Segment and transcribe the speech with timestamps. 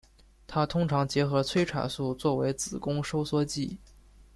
[0.47, 3.77] 它通常结合催产素作为子宫收缩剂。